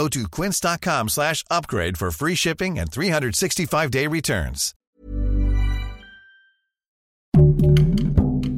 Go 0.00 0.08
to 0.08 0.26
quince.com 0.30 1.08
slash 1.08 1.44
upgrade 1.50 1.98
for 1.98 2.10
free 2.10 2.34
shipping 2.34 2.78
and 2.78 2.90
365-day 2.90 4.06
returns. 4.06 4.72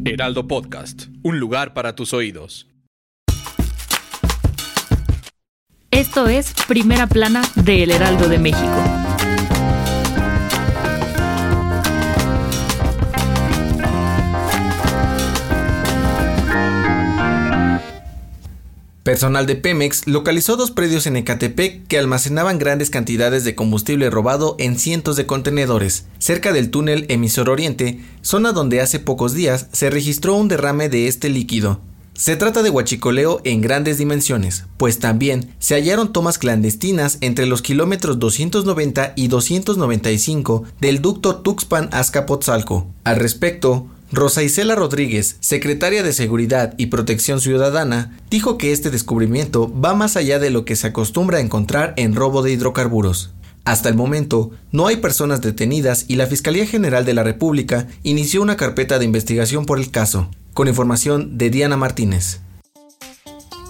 Heraldo 0.04 0.46
Podcast, 0.46 1.08
un 1.24 1.40
lugar 1.40 1.74
para 1.74 1.96
tus 1.96 2.12
oídos. 2.12 2.68
Esto 5.90 6.28
es 6.28 6.54
Primera 6.68 7.08
Plana 7.08 7.42
de 7.56 7.82
El 7.82 7.90
Heraldo 7.90 8.28
de 8.28 8.38
México. 8.38 9.11
Personal 19.12 19.44
de 19.44 19.56
Pemex 19.56 20.06
localizó 20.06 20.56
dos 20.56 20.70
predios 20.70 21.06
en 21.06 21.18
Ecatepec 21.18 21.86
que 21.86 21.98
almacenaban 21.98 22.58
grandes 22.58 22.88
cantidades 22.88 23.44
de 23.44 23.54
combustible 23.54 24.08
robado 24.08 24.56
en 24.58 24.78
cientos 24.78 25.16
de 25.16 25.26
contenedores, 25.26 26.06
cerca 26.18 26.50
del 26.50 26.70
túnel 26.70 27.04
Emisor 27.10 27.50
Oriente, 27.50 28.00
zona 28.22 28.52
donde 28.52 28.80
hace 28.80 29.00
pocos 29.00 29.34
días 29.34 29.66
se 29.70 29.90
registró 29.90 30.34
un 30.34 30.48
derrame 30.48 30.88
de 30.88 31.08
este 31.08 31.28
líquido. 31.28 31.82
Se 32.14 32.36
trata 32.36 32.62
de 32.62 32.70
huachicoleo 32.70 33.42
en 33.44 33.60
grandes 33.60 33.98
dimensiones, 33.98 34.64
pues 34.78 34.98
también 34.98 35.54
se 35.58 35.74
hallaron 35.74 36.14
tomas 36.14 36.38
clandestinas 36.38 37.18
entre 37.20 37.44
los 37.44 37.60
kilómetros 37.60 38.18
290 38.18 39.12
y 39.14 39.28
295 39.28 40.64
del 40.80 41.02
ducto 41.02 41.42
Tuxpan-Azcapotzalco. 41.42 42.86
Al 43.04 43.16
respecto, 43.16 43.88
Rosa 44.14 44.42
Isela 44.42 44.74
Rodríguez, 44.74 45.38
secretaria 45.40 46.02
de 46.02 46.12
Seguridad 46.12 46.74
y 46.76 46.86
Protección 46.86 47.40
Ciudadana, 47.40 48.18
dijo 48.28 48.58
que 48.58 48.72
este 48.72 48.90
descubrimiento 48.90 49.72
va 49.80 49.94
más 49.94 50.18
allá 50.18 50.38
de 50.38 50.50
lo 50.50 50.66
que 50.66 50.76
se 50.76 50.88
acostumbra 50.88 51.38
a 51.38 51.40
encontrar 51.40 51.94
en 51.96 52.14
robo 52.14 52.42
de 52.42 52.52
hidrocarburos. 52.52 53.30
Hasta 53.64 53.88
el 53.88 53.94
momento, 53.94 54.50
no 54.70 54.86
hay 54.86 54.96
personas 54.96 55.40
detenidas 55.40 56.04
y 56.08 56.16
la 56.16 56.26
Fiscalía 56.26 56.66
General 56.66 57.06
de 57.06 57.14
la 57.14 57.22
República 57.22 57.86
inició 58.02 58.42
una 58.42 58.58
carpeta 58.58 58.98
de 58.98 59.06
investigación 59.06 59.64
por 59.64 59.78
el 59.78 59.90
caso, 59.90 60.28
con 60.52 60.68
información 60.68 61.38
de 61.38 61.48
Diana 61.48 61.78
Martínez. 61.78 62.40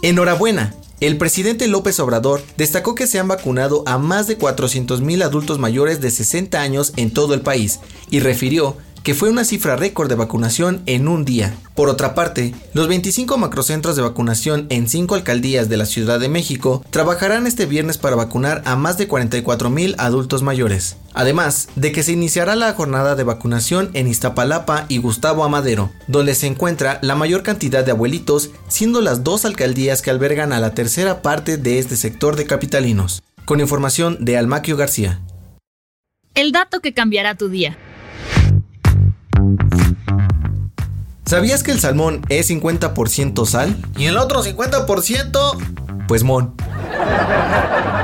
Enhorabuena, 0.03 0.75
el 0.99 1.19
presidente 1.19 1.69
López 1.69 2.01
Obrador 2.01 2.43
destacó 2.57 2.97
que 2.97 3.07
se 3.07 3.21
han 3.21 3.29
vacunado 3.29 3.85
a 3.87 3.99
más 3.99 4.27
de 4.27 4.39
400.000 4.39 5.23
adultos 5.23 5.61
mayores 5.61 6.01
de 6.01 6.11
60 6.11 6.61
años 6.61 6.93
en 6.97 7.13
todo 7.13 7.35
el 7.35 7.43
país 7.43 7.79
y 8.11 8.19
refirió 8.19 8.77
que 9.03 9.15
fue 9.15 9.31
una 9.31 9.45
cifra 9.45 9.77
récord 9.77 10.09
de 10.09 10.15
vacunación 10.15 10.83
en 10.87 11.09
un 11.09 11.25
día. 11.25 11.55
Por 11.75 11.89
otra 11.89 12.15
parte, 12.15 12.55
los 12.75 12.89
25 12.89 13.39
macrocentros 13.39 13.97
de 13.97 14.03
vacunación 14.03 14.67
en 14.69 14.89
5 14.89 15.15
alcaldías 15.15 15.69
de 15.69 15.77
la 15.77 15.87
Ciudad 15.87 16.21
de 16.21 16.29
México 16.29 16.85
trabajarán 16.91 17.47
este 17.47 17.67
viernes 17.67 17.99
para 17.99 18.17
vacunar 18.17 18.63
a 18.65 18.77
más 18.77 18.99
de 18.99 19.09
44 19.09 19.71
mil 19.71 19.95
adultos 19.99 20.43
mayores. 20.43 20.97
Además 21.15 21.69
de 21.77 21.93
que 21.93 22.03
se 22.03 22.13
iniciará 22.13 22.57
la 22.57 22.73
jornada 22.75 23.17
de 23.17 23.25
vacunación 23.25 23.91
en 23.95 24.07
Iztapalapa 24.07 24.87
y 24.89 24.99
Gustavo 24.99 25.45
Amadero, 25.45 25.91
donde 26.07 26.35
se 26.35 26.47
encuentra 26.47 26.99
la 27.03 27.15
mayor 27.15 27.43
cantidad 27.43 27.85
de 27.85 27.91
abuelitos, 27.91 28.51
siendo 28.69 29.01
las 29.01 29.25
dos 29.25 29.45
alcaldías 29.45 30.03
que 30.03 30.11
albergan 30.11 30.53
a 30.53 30.61
la 30.61 30.75
tercera 30.75 31.23
parte 31.23 31.57
de 31.57 31.79
este 31.79 31.97
sector 31.97 32.37
de 32.37 32.47
capitalinos. 32.47 33.23
Con 33.45 33.61
información 33.61 34.19
de 34.21 34.39
Almaquio 34.39 34.77
García. 34.77 35.21
El 36.35 36.53
dato 36.53 36.81
que 36.81 36.95
cambiará 36.95 37.35
tu 37.35 37.49
día. 37.49 37.77
¿Sabías 41.33 41.63
que 41.63 41.71
el 41.71 41.81
salmón 41.81 42.21
es 42.29 42.51
50% 42.51 43.47
sal? 43.47 43.75
¿Y 43.97 44.05
el 44.05 44.19
otro 44.19 44.45
50%? 44.45 45.57
Pues 46.07 46.25
mon. 46.25 46.55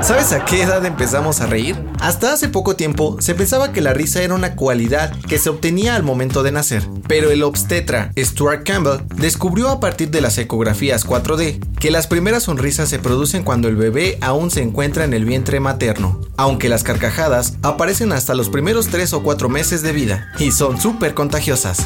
¿Sabes 0.01 0.33
a 0.33 0.45
qué 0.45 0.63
edad 0.63 0.83
empezamos 0.83 1.39
a 1.39 1.45
reír? 1.45 1.75
Hasta 1.99 2.33
hace 2.33 2.49
poco 2.49 2.75
tiempo 2.75 3.17
se 3.19 3.35
pensaba 3.35 3.71
que 3.71 3.81
la 3.81 3.93
risa 3.93 4.23
era 4.23 4.33
una 4.33 4.55
cualidad 4.55 5.15
que 5.27 5.37
se 5.37 5.51
obtenía 5.51 5.95
al 5.95 6.01
momento 6.01 6.41
de 6.41 6.51
nacer, 6.51 6.89
pero 7.07 7.29
el 7.29 7.43
obstetra 7.43 8.11
Stuart 8.17 8.63
Campbell 8.65 9.05
descubrió 9.17 9.69
a 9.69 9.79
partir 9.79 10.09
de 10.09 10.21
las 10.21 10.35
ecografías 10.39 11.05
4D 11.05 11.59
que 11.75 11.91
las 11.91 12.07
primeras 12.07 12.41
sonrisas 12.41 12.89
se 12.89 12.97
producen 12.97 13.43
cuando 13.43 13.67
el 13.67 13.75
bebé 13.75 14.17
aún 14.21 14.49
se 14.49 14.63
encuentra 14.63 15.03
en 15.03 15.13
el 15.13 15.25
vientre 15.25 15.59
materno, 15.59 16.19
aunque 16.35 16.67
las 16.67 16.81
carcajadas 16.81 17.57
aparecen 17.61 18.11
hasta 18.11 18.33
los 18.33 18.49
primeros 18.49 18.87
3 18.87 19.13
o 19.13 19.21
4 19.21 19.49
meses 19.49 19.83
de 19.83 19.91
vida 19.91 20.31
y 20.39 20.51
son 20.51 20.81
súper 20.81 21.13
contagiosas. 21.13 21.85